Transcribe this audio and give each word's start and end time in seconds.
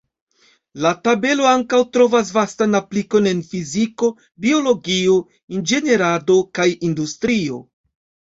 La 0.83 0.91
tabelo 1.07 1.43
ankaŭ 1.49 1.81
trovas 1.97 2.29
vastan 2.37 2.79
aplikon 2.79 3.27
en 3.33 3.43
fiziko, 3.51 4.09
biologio, 4.45 5.19
inĝenierado 5.57 6.39
kaj 6.59 6.67
industrio. 6.89 7.63